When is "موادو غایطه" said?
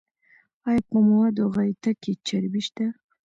1.07-1.91